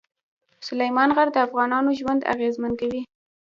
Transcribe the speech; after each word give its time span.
سلیمان 0.67 1.09
غر 1.15 1.27
د 1.33 1.37
افغانانو 1.47 1.89
ژوند 1.99 2.21
اغېزمن 2.33 2.71
کوي. 2.81 3.01